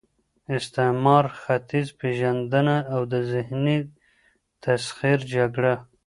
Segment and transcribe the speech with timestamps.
[0.57, 3.77] استعمار، ختیځ پېژندنه او د ذهني
[4.63, 5.75] تسخیر جګړه